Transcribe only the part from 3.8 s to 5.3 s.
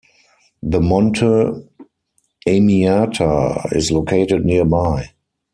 located nearby.